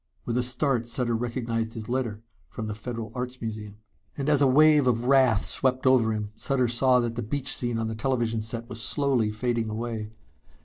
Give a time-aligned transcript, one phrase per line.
[0.25, 3.77] With a start Sutter recognized his letter from the Federal Arts Museum.
[4.17, 7.77] And as a wave of wrath swept over him, Sutter saw that the beach scene
[7.77, 10.09] on the television set was slowly fading away.